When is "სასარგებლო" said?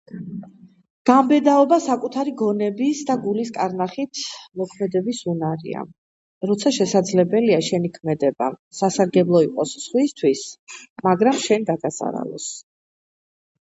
8.81-9.43